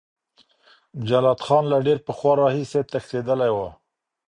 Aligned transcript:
جلات 1.07 1.39
خان 1.45 1.63
له 1.71 1.77
ډیر 1.85 1.97
پخوا 2.07 2.31
راهیسې 2.41 2.81
تښتېدلی 2.91 3.51
و. 3.53 3.57